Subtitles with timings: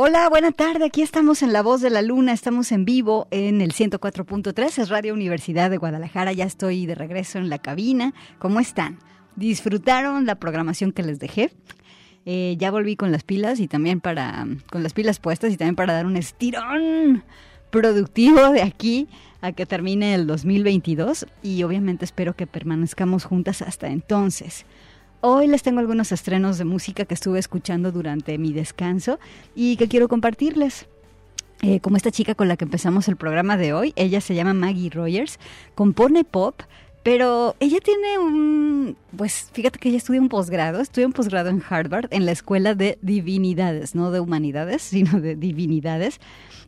[0.00, 0.84] Hola, buena tarde.
[0.84, 2.32] Aquí estamos en La Voz de la Luna.
[2.32, 6.32] Estamos en vivo en el 104.3, es Radio Universidad de Guadalajara.
[6.32, 8.14] Ya estoy de regreso en la cabina.
[8.38, 9.00] ¿Cómo están?
[9.34, 11.50] ¿Disfrutaron la programación que les dejé?
[12.26, 15.74] Eh, ya volví con las pilas y también para, con las pilas puestas y también
[15.74, 17.24] para dar un estirón
[17.70, 19.08] productivo de aquí
[19.40, 24.64] a que termine el 2022 y obviamente espero que permanezcamos juntas hasta entonces.
[25.20, 29.18] Hoy les tengo algunos estrenos de música que estuve escuchando durante mi descanso
[29.56, 30.86] y que quiero compartirles.
[31.60, 34.54] Eh, como esta chica con la que empezamos el programa de hoy, ella se llama
[34.54, 35.40] Maggie Rogers,
[35.74, 36.60] compone pop,
[37.02, 41.64] pero ella tiene un, pues fíjate que ella estudia un posgrado, estudia un posgrado en
[41.68, 46.20] Harvard, en la Escuela de Divinidades, no de Humanidades, sino de Divinidades,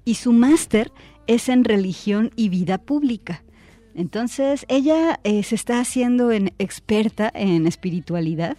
[0.05, 0.91] y su máster
[1.29, 3.45] es en religión y vida pública.
[3.95, 8.57] Entonces, ella eh, se está haciendo en experta en espiritualidad.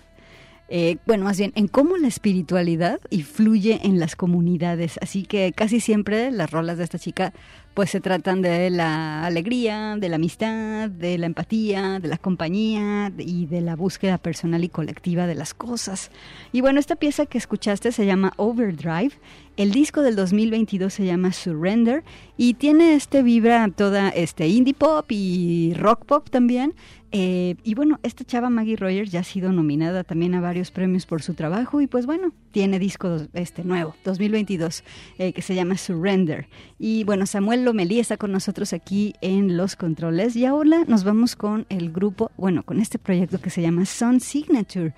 [0.73, 4.97] Eh, bueno, más bien en cómo la espiritualidad influye en las comunidades.
[5.01, 7.33] Así que casi siempre las rolas de esta chica
[7.73, 13.11] pues se tratan de la alegría, de la amistad, de la empatía, de la compañía
[13.17, 16.09] y de la búsqueda personal y colectiva de las cosas.
[16.53, 19.13] Y bueno, esta pieza que escuchaste se llama Overdrive.
[19.57, 22.03] El disco del 2022 se llama Surrender
[22.37, 26.73] y tiene este vibra toda este indie pop y rock pop también.
[27.11, 31.05] Eh, y bueno, esta chava Maggie Rogers ya ha sido nominada también a varios premios
[31.05, 34.85] por su trabajo y pues bueno, tiene disco este nuevo, 2022,
[35.17, 36.47] eh, que se llama Surrender.
[36.79, 41.35] Y bueno, Samuel Lomelí está con nosotros aquí en los controles y ahora nos vamos
[41.35, 44.93] con el grupo, bueno, con este proyecto que se llama Sun Signature.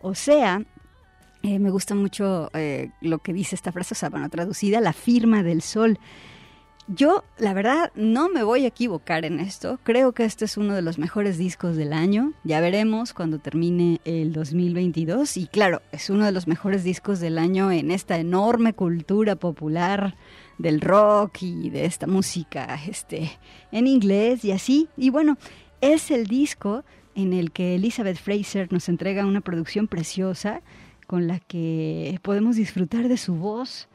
[0.00, 0.64] O sea,
[1.42, 2.50] eh, me gusta mucho
[3.00, 5.98] lo que dice esta frase, o sea, bueno, traducida, la firma del sol.
[6.90, 9.78] Yo, la verdad, no me voy a equivocar en esto.
[9.82, 12.32] Creo que este es uno de los mejores discos del año.
[12.44, 15.36] Ya veremos cuando termine el 2022.
[15.36, 20.16] Y claro, es uno de los mejores discos del año en esta enorme cultura popular
[20.56, 23.38] del rock y de esta música este,
[23.70, 24.88] en inglés y así.
[24.96, 25.36] Y bueno,
[25.82, 30.62] es el disco en el que Elizabeth Fraser nos entrega una producción preciosa
[31.08, 33.88] con la que podemos disfrutar de su voz.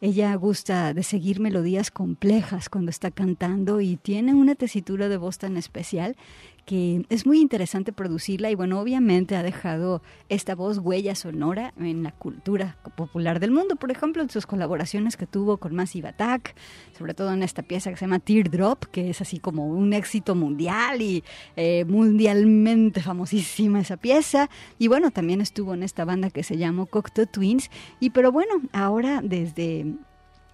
[0.00, 5.36] Ella gusta de seguir melodías complejas cuando está cantando y tiene una tesitura de voz
[5.36, 6.16] tan especial
[6.64, 12.02] que es muy interesante producirla y bueno, obviamente ha dejado esta voz huella sonora en
[12.02, 16.54] la cultura popular del mundo, por ejemplo, en sus colaboraciones que tuvo con Massive Attack,
[16.96, 20.34] sobre todo en esta pieza que se llama Teardrop, que es así como un éxito
[20.34, 21.24] mundial y
[21.56, 24.48] eh, mundialmente famosísima esa pieza,
[24.78, 27.70] y bueno, también estuvo en esta banda que se llamó Cocteau Twins,
[28.00, 29.86] y pero bueno, ahora desde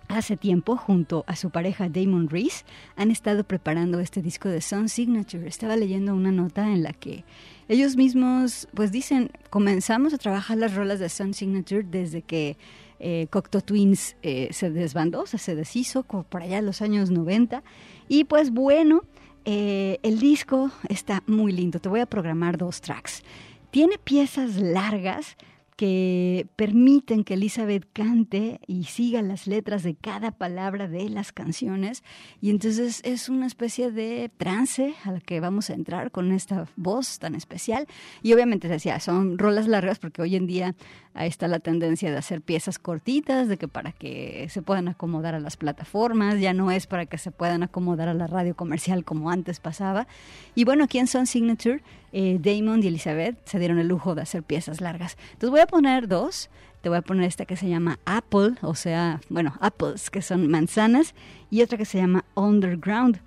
[0.08, 2.64] Hace tiempo, junto a su pareja Damon Reese,
[2.94, 5.48] han estado preparando este disco de Sun Signature.
[5.48, 7.24] Estaba leyendo una nota en la que
[7.68, 12.56] ellos mismos, pues dicen, comenzamos a trabajar las rolas de Sun Signature desde que
[13.00, 17.10] eh, Cocteau Twins eh, se desbandó, o sea, se deshizo por allá en los años
[17.10, 17.64] 90.
[18.08, 19.02] Y pues bueno,
[19.44, 21.80] eh, el disco está muy lindo.
[21.80, 23.22] Te voy a programar dos tracks.
[23.70, 25.36] Tiene piezas largas,
[25.76, 32.02] que permiten que Elizabeth cante y siga las letras de cada palabra de las canciones.
[32.40, 36.66] Y entonces es una especie de trance a la que vamos a entrar con esta
[36.76, 37.86] voz tan especial.
[38.22, 40.74] Y obviamente decía, son rolas largas porque hoy en día
[41.12, 45.34] ahí está la tendencia de hacer piezas cortitas, de que para que se puedan acomodar
[45.34, 49.04] a las plataformas, ya no es para que se puedan acomodar a la radio comercial
[49.04, 50.06] como antes pasaba.
[50.54, 51.82] Y bueno, aquí en Sun Signature,
[52.12, 55.16] eh, Damon y Elizabeth se dieron el lujo de hacer piezas largas.
[55.32, 56.50] Entonces voy a poner dos.
[56.82, 60.48] Te voy a poner esta que se llama Apple, o sea, bueno, apples, que son
[60.48, 61.14] manzanas,
[61.50, 63.18] y otra que se llama Underground,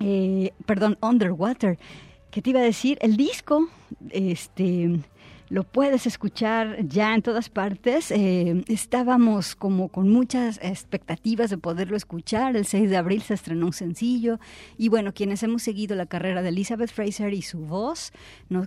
[0.00, 1.78] eh, perdón, Underwater.
[2.32, 2.98] ¿Qué te iba a decir?
[3.00, 3.68] El disco,
[4.10, 4.98] este,
[5.48, 8.10] lo puedes escuchar ya en todas partes.
[8.10, 12.56] Eh, estábamos como con muchas expectativas de poderlo escuchar.
[12.56, 14.38] El 6 de abril se estrenó un sencillo
[14.78, 18.12] y bueno, quienes hemos seguido la carrera de Elizabeth Fraser y su voz,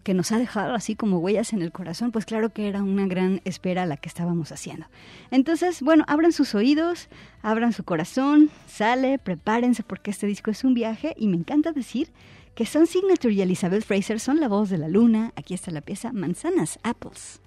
[0.03, 3.07] que nos ha dejado así como huellas en el corazón, pues claro que era una
[3.07, 4.85] gran espera la que estábamos haciendo.
[5.31, 7.09] Entonces, bueno, abran sus oídos,
[7.41, 12.09] abran su corazón, sale, prepárense porque este disco es un viaje y me encanta decir
[12.57, 15.31] que Sun Signature y Elizabeth Fraser son la voz de la luna.
[15.35, 17.39] Aquí está la pieza Manzanas, Apples.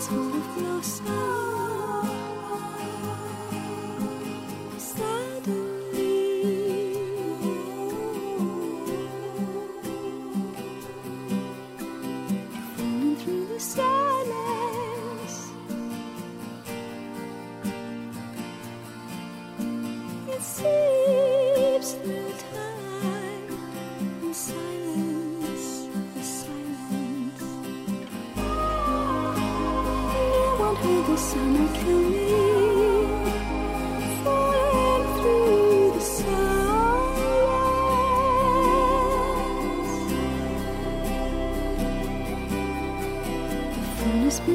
[0.00, 1.29] hands full of blossom.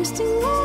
[0.06, 0.65] Just to.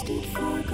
[0.00, 0.69] destined for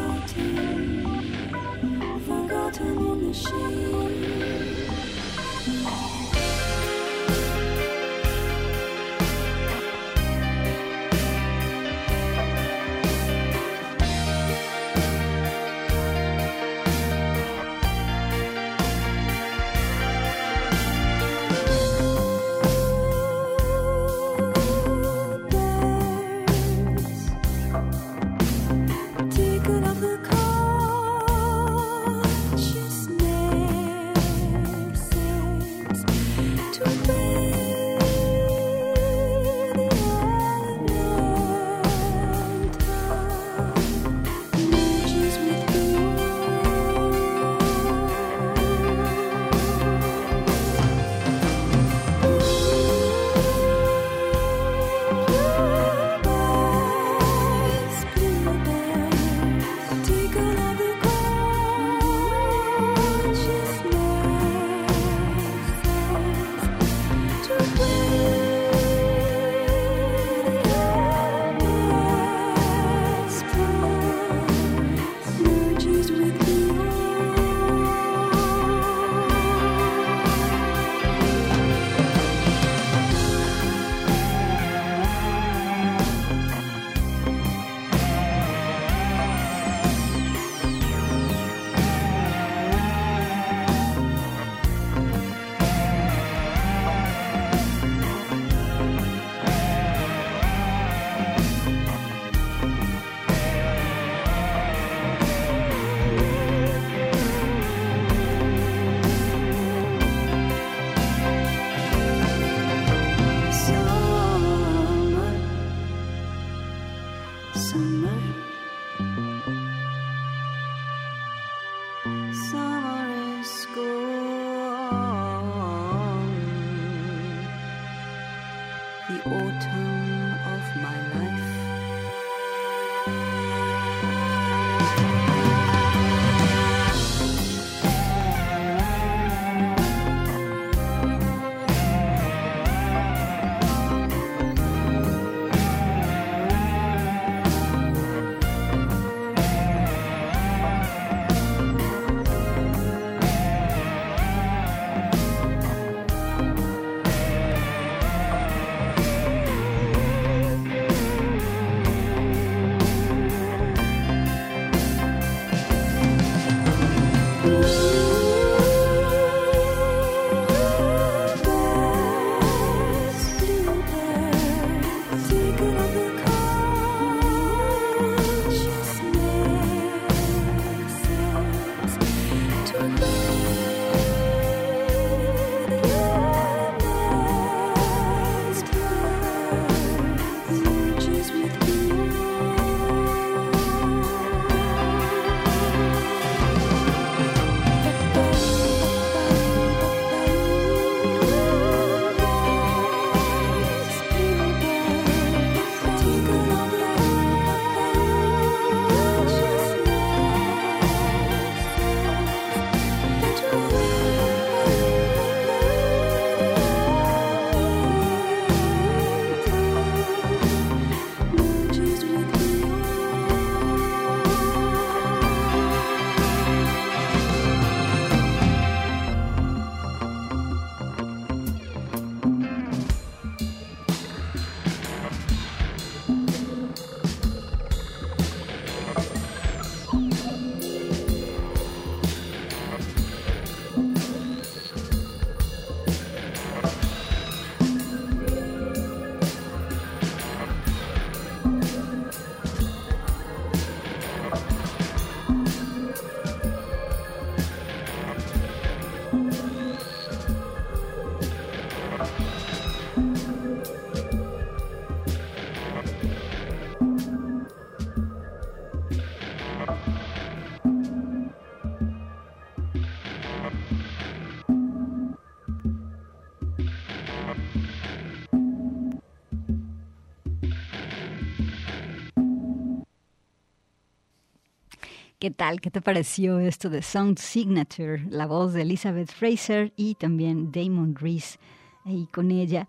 [285.36, 285.60] tal?
[285.60, 288.06] ¿Qué te pareció esto de Sound Signature?
[288.08, 291.38] La voz de Elizabeth Fraser y también Damon Reese
[291.84, 292.68] ahí con ella.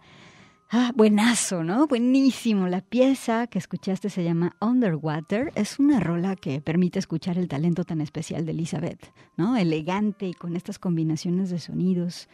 [0.69, 1.88] Ah, buenazo, ¿no?
[1.88, 2.67] Buenísimo.
[2.67, 5.53] La pieza que escuchaste se llama Underwater.
[5.56, 9.56] Es una rola que permite escuchar el talento tan especial de Elizabeth, ¿no?
[9.56, 12.27] Elegante y con estas combinaciones de sonidos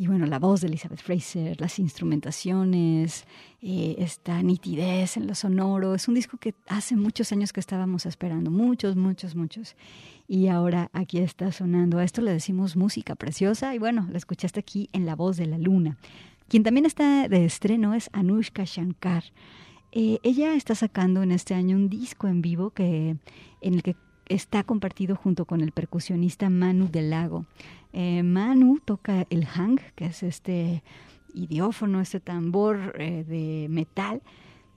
[0.00, 3.26] y bueno, la voz de Elizabeth Fraser, las instrumentaciones,
[3.60, 5.96] eh, esta nitidez en lo sonoro.
[5.96, 9.74] Es un disco que hace muchos años que estábamos esperando, muchos, muchos, muchos.
[10.28, 11.98] Y ahora aquí está sonando.
[11.98, 15.46] A esto le decimos música preciosa y bueno, la escuchaste aquí en La Voz de
[15.46, 15.98] la Luna.
[16.46, 19.24] Quien también está de estreno es Anushka Shankar.
[19.90, 23.16] Eh, ella está sacando en este año un disco en vivo que,
[23.60, 23.96] en el que
[24.28, 27.46] está compartido junto con el percusionista Manu del Lago.
[27.92, 30.82] Eh, Manu toca el hang, que es este
[31.34, 34.22] idiófono, este tambor eh, de metal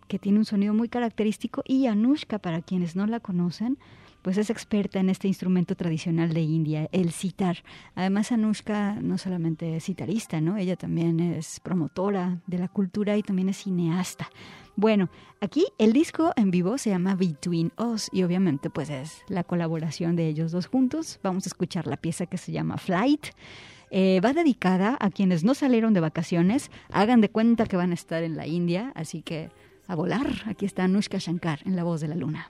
[0.07, 3.77] que tiene un sonido muy característico y Anushka, para quienes no la conocen,
[4.21, 7.63] pues es experta en este instrumento tradicional de India, el sitar.
[7.95, 10.57] Además, Anushka no solamente es sitarista, ¿no?
[10.57, 14.29] Ella también es promotora de la cultura y también es cineasta.
[14.75, 15.09] Bueno,
[15.41, 20.15] aquí el disco en vivo se llama Between Us y obviamente pues es la colaboración
[20.15, 21.19] de ellos dos juntos.
[21.23, 23.27] Vamos a escuchar la pieza que se llama Flight.
[23.91, 27.95] Eh, va dedicada a quienes no salieron de vacaciones, hagan de cuenta que van a
[27.95, 29.49] estar en la India, así que
[29.87, 30.43] a volar.
[30.45, 32.49] Aquí está Anushka Shankar en La Voz de la Luna.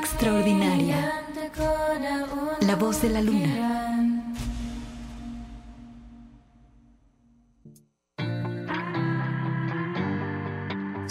[0.00, 1.12] Extraordinaria.
[2.62, 4.32] La voz de la luna.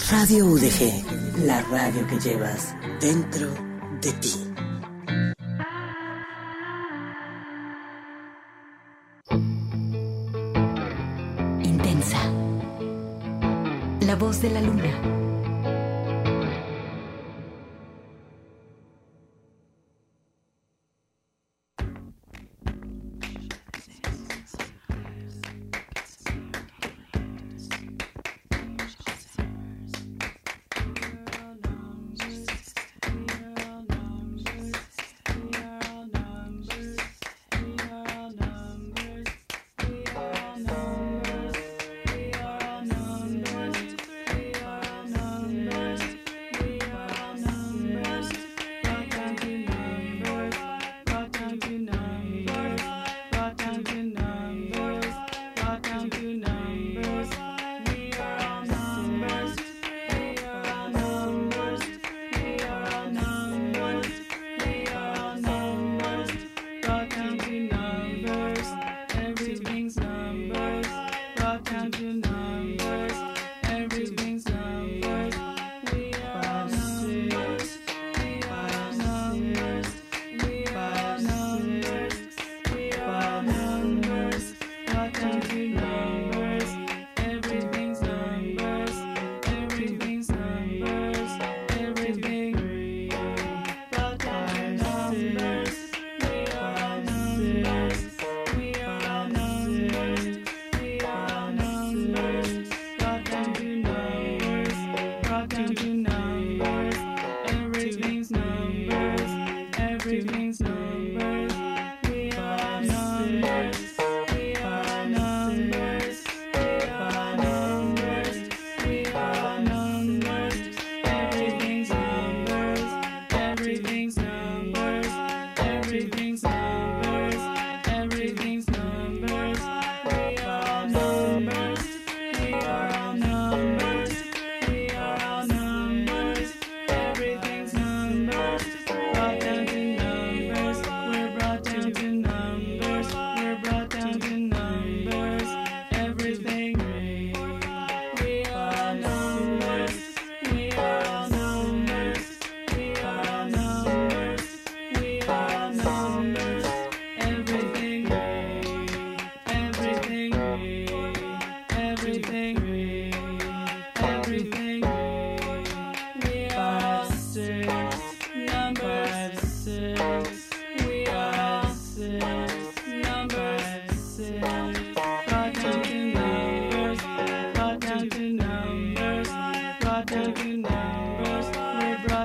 [0.10, 3.48] Radio UDG, la radio que llevas dentro
[4.02, 4.49] de ti.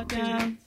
[0.03, 0.59] down.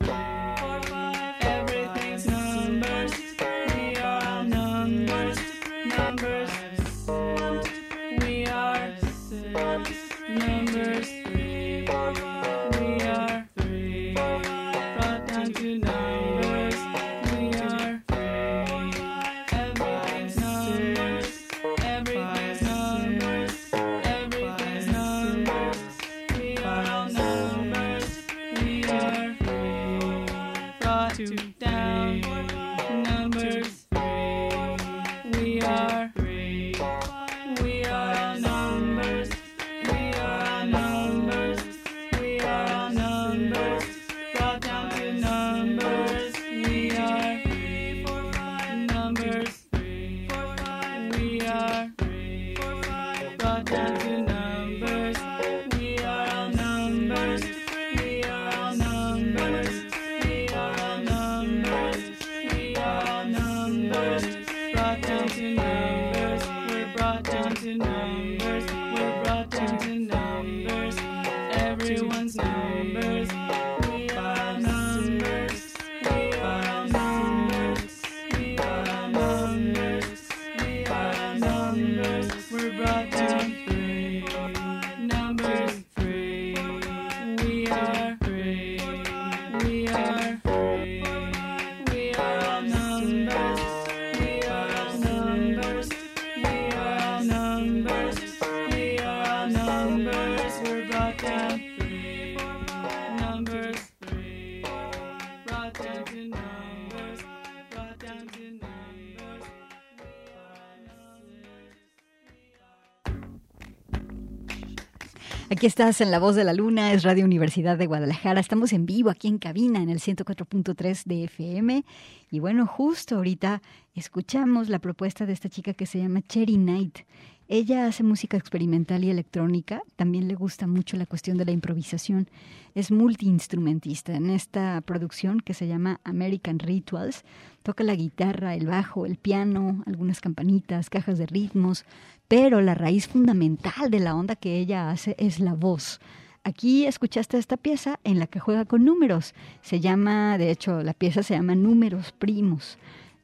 [115.50, 118.42] Aquí estás en La Voz de la Luna, es Radio Universidad de Guadalajara.
[118.42, 121.86] Estamos en vivo aquí en cabina en el 104.3 de FM.
[122.30, 123.62] Y bueno, justo ahorita
[124.00, 127.00] escuchamos la propuesta de esta chica que se llama Cherry Knight.
[127.48, 132.30] Ella hace música experimental y electrónica, también le gusta mucho la cuestión de la improvisación.
[132.76, 134.14] Es multiinstrumentista.
[134.14, 137.24] En esta producción que se llama American Rituals,
[137.64, 141.86] toca la guitarra, el bajo, el piano, algunas campanitas, cajas de ritmos,
[142.28, 146.02] pero la raíz fundamental de la onda que ella hace es la voz.
[146.44, 149.34] Aquí escuchaste esta pieza en la que juega con números.
[149.62, 152.78] Se llama, de hecho, la pieza se llama Números Primos.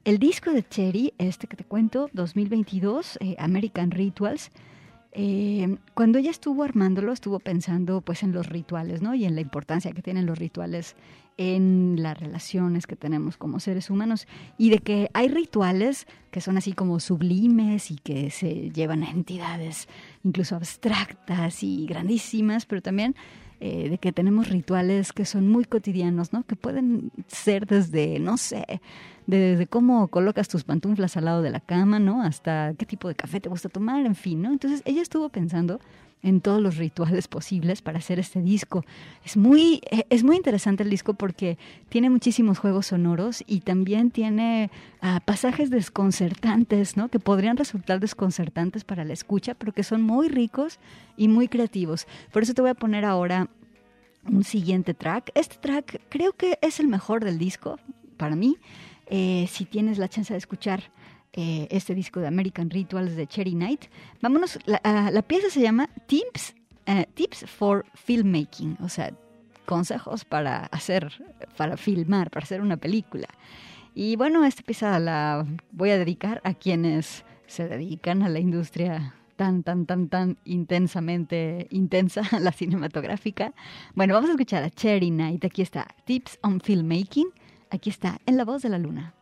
[0.05, 4.51] El disco de Cherry, este que te cuento, 2022, eh, American Rituals,
[5.13, 9.15] eh, cuando ella estuvo armándolo, estuvo pensando pues en los rituales, ¿no?
[9.15, 10.97] Y en la importancia que tienen los rituales
[11.37, 14.27] en las relaciones que tenemos como seres humanos
[14.57, 19.09] y de que hay rituales que son así como sublimes y que se llevan a
[19.09, 19.87] entidades
[20.23, 23.15] incluso abstractas y grandísimas, pero también
[23.61, 26.43] eh, de que tenemos rituales que son muy cotidianos, ¿no?
[26.43, 28.81] Que pueden ser desde, no sé,
[29.27, 32.21] desde cómo colocas tus pantuflas al lado de la cama, ¿no?
[32.21, 34.51] Hasta qué tipo de café te gusta tomar, en fin, ¿no?
[34.51, 35.79] Entonces ella estuvo pensando
[36.23, 38.85] en todos los rituales posibles para hacer este disco.
[39.25, 41.57] Es muy, es muy interesante el disco porque
[41.89, 44.71] tiene muchísimos juegos sonoros y también tiene
[45.01, 47.09] ah, pasajes desconcertantes, ¿no?
[47.09, 50.79] Que podrían resultar desconcertantes para la escucha, pero que son muy ricos
[51.17, 52.07] y muy creativos.
[52.31, 53.49] Por eso te voy a poner ahora
[54.25, 55.31] un siguiente track.
[55.35, 57.79] Este track creo que es el mejor del disco
[58.15, 58.57] para mí.
[59.15, 60.81] Eh, si tienes la chance de escuchar
[61.33, 63.85] eh, este disco de American Rituals de Cherry Knight,
[64.21, 66.55] vámonos, la, ah, la pieza se llama Tips,
[66.87, 69.13] eh, Tips for Filmmaking, o sea,
[69.67, 71.13] consejos para hacer,
[71.57, 73.27] para filmar, para hacer una película.
[73.93, 79.13] Y bueno, esta pieza la voy a dedicar a quienes se dedican a la industria
[79.35, 83.53] tan, tan, tan, tan intensamente intensa, la cinematográfica.
[83.93, 85.45] Bueno, vamos a escuchar a Cherry Knight.
[85.45, 87.27] Aquí está, Tips on Filmmaking.
[87.73, 89.15] Aquí está, en la voz de la luna.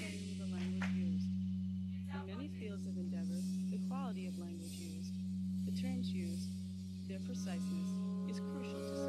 [0.00, 1.28] understanding of the language used.
[2.08, 3.40] In many fields of endeavor,
[3.70, 5.12] the quality of language used,
[5.66, 6.48] the terms used,
[7.08, 7.90] their preciseness,
[8.28, 8.99] is crucial to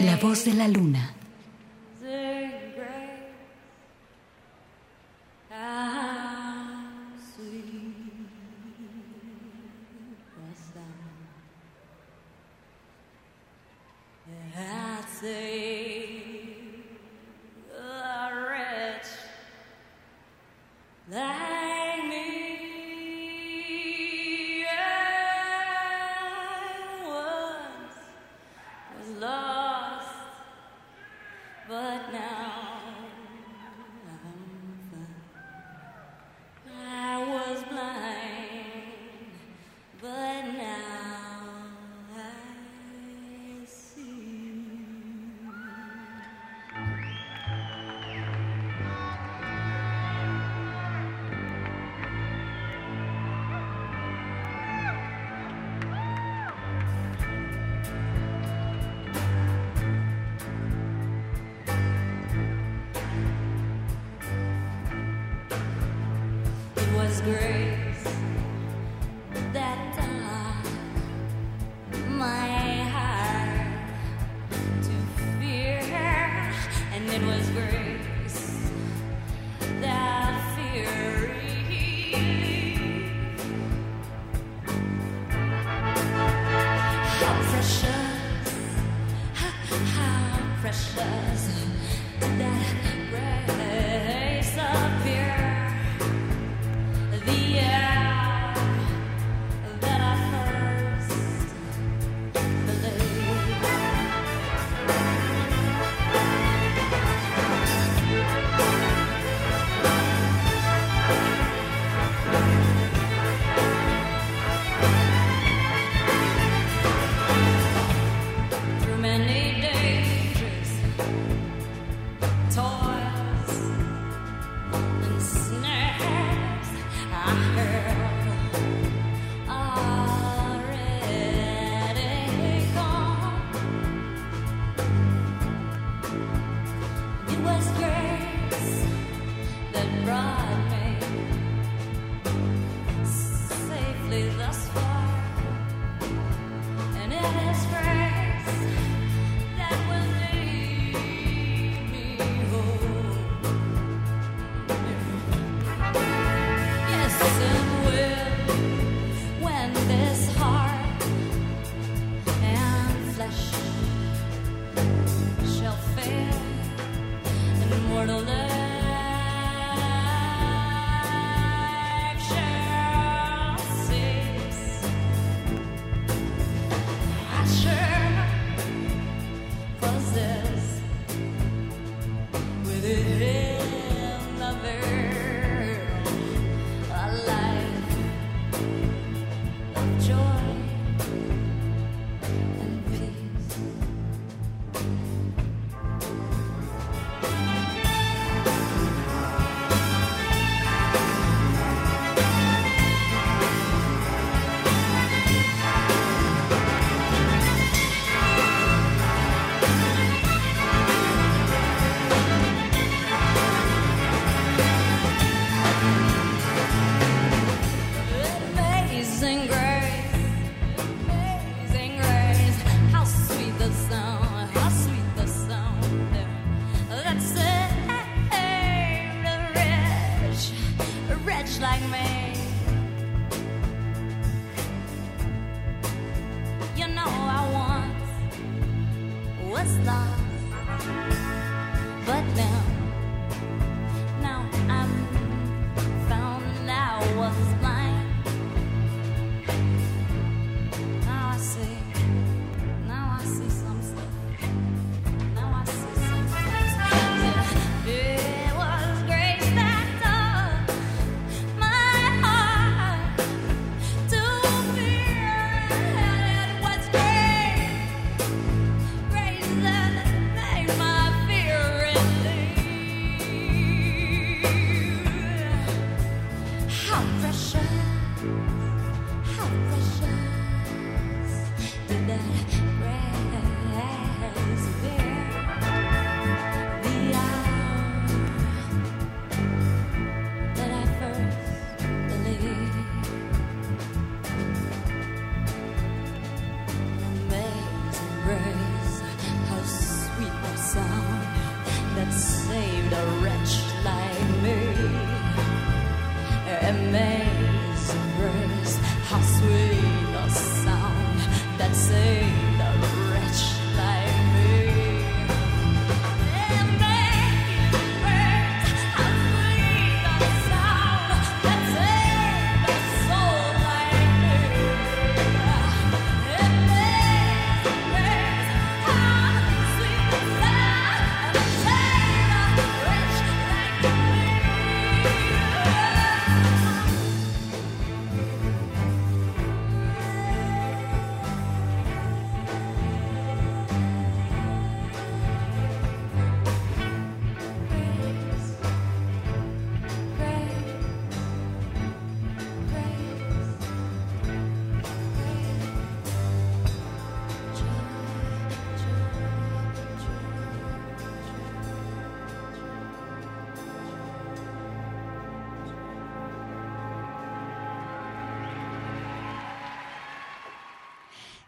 [0.00, 1.19] La voz de la luna.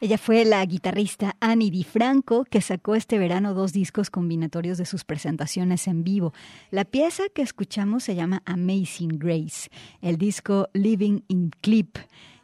[0.03, 5.05] Ella fue la guitarrista Annie DiFranco, que sacó este verano dos discos combinatorios de sus
[5.05, 6.35] presentaciones en vivo.
[6.73, 11.99] La pieza que escuchamos se llama Amazing Grace, el disco Living in Clip.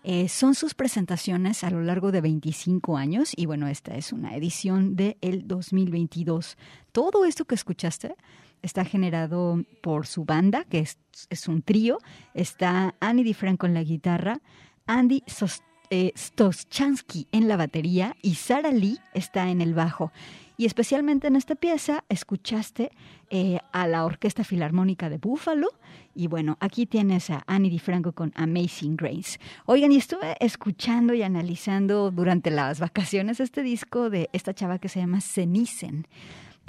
[0.04, 4.36] Eh, son sus presentaciones a lo largo de 25 años y bueno, esta es una
[4.36, 6.56] edición del el 2022.
[6.92, 8.14] Todo esto que escuchaste
[8.62, 10.96] está generado por su banda, que es,
[11.28, 11.98] es un trío.
[12.34, 14.40] Está Annie DiFranco en la guitarra,
[14.86, 20.12] Andy Sost eh, Stoschansky en la batería y Sara Lee está en el bajo.
[20.56, 22.90] Y especialmente en esta pieza escuchaste
[23.30, 25.68] eh, a la Orquesta Filarmónica de Buffalo.
[26.16, 29.38] Y bueno, aquí tienes a Annie DiFranco con Amazing Grace.
[29.66, 34.88] Oigan, y estuve escuchando y analizando durante las vacaciones este disco de esta chava que
[34.88, 36.08] se llama Cenicen.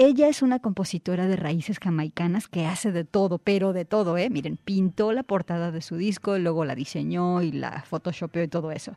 [0.02, 4.30] Ella es una compositora de raíces jamaicanas que hace de todo, pero de todo, ¿eh?
[4.30, 8.72] Miren, pintó la portada de su disco, luego la diseñó y la photoshopeó y todo
[8.72, 8.96] eso.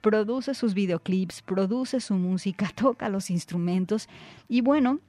[0.00, 4.08] Produce sus videoclips, produce su música, toca los instrumentos
[4.48, 5.00] y bueno,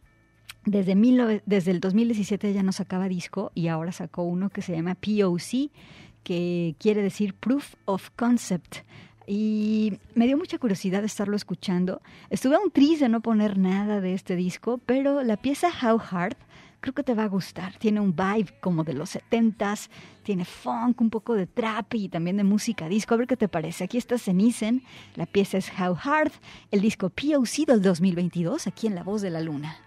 [0.65, 0.95] desde,
[1.45, 5.69] desde el 2017 ella no sacaba disco y ahora sacó uno que se llama POC,
[6.23, 8.77] que quiere decir Proof of Concept
[9.27, 12.01] y me dio mucha curiosidad estarlo escuchando.
[12.29, 16.37] Estuve un triste de no poner nada de este disco, pero la pieza How Hard
[16.85, 17.73] creo que te va a gustar.
[17.77, 19.89] Tiene un vibe como de los 70s,
[20.23, 23.15] tiene funk, un poco de trap y también de música disco.
[23.15, 23.83] A ver qué te parece.
[23.83, 24.83] Aquí está Cenicen,
[25.15, 26.31] la pieza es How Hard,
[26.71, 29.84] el disco POC del 2022, aquí en La Voz de la Luna.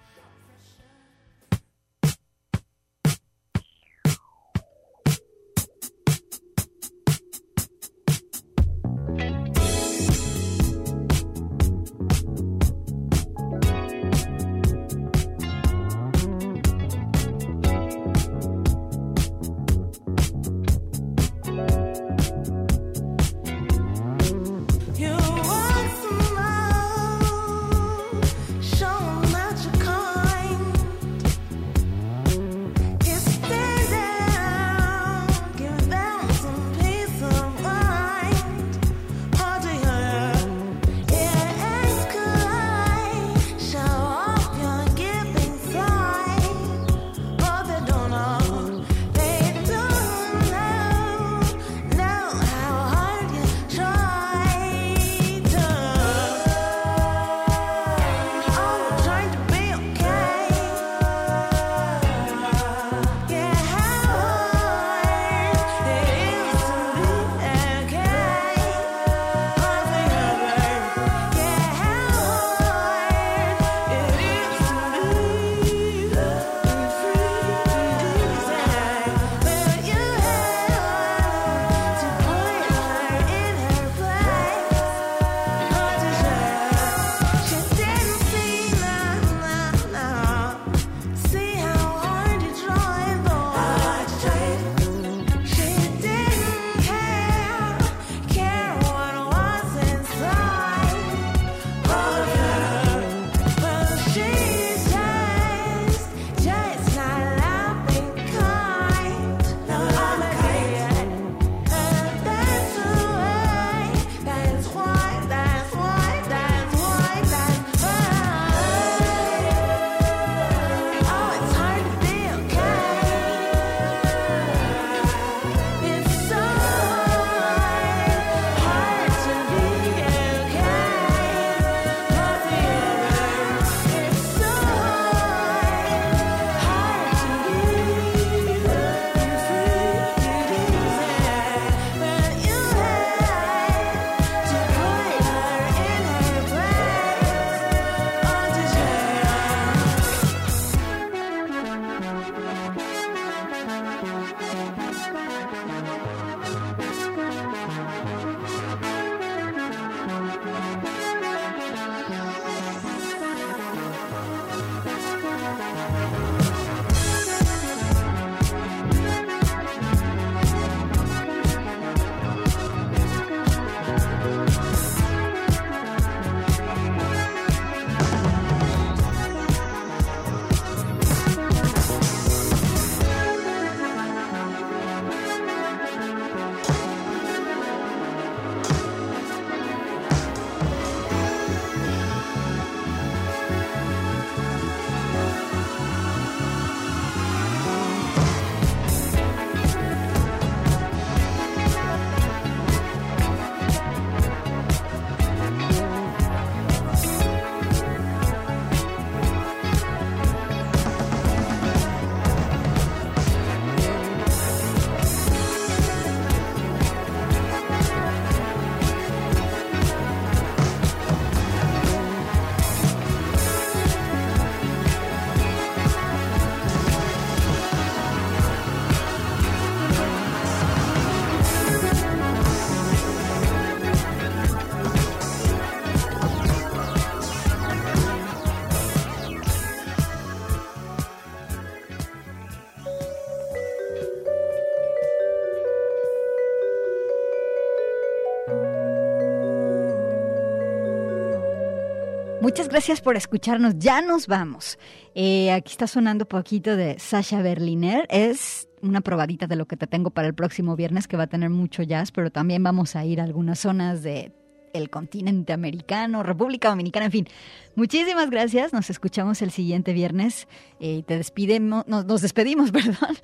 [252.49, 253.75] Muchas gracias por escucharnos.
[253.79, 254.79] Ya nos vamos.
[255.15, 258.07] Eh, aquí está sonando poquito de Sasha Berliner.
[258.09, 261.27] Es una probadita de lo que te tengo para el próximo viernes, que va a
[261.27, 264.33] tener mucho jazz, pero también vamos a ir a algunas zonas de
[264.73, 267.29] el continente americano, República Dominicana, en fin.
[267.75, 268.73] Muchísimas gracias.
[268.73, 270.49] Nos escuchamos el siguiente viernes.
[270.81, 273.15] Eh, te despidemos, nos, despedimos, perdón.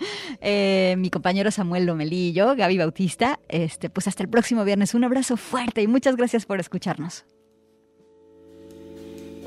[0.42, 1.86] Eh, mi compañero Samuel
[2.34, 3.40] yo, Gaby Bautista.
[3.48, 4.92] Este, pues hasta el próximo viernes.
[4.92, 7.24] Un abrazo fuerte y muchas gracias por escucharnos.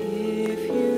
[0.00, 0.97] Universidad de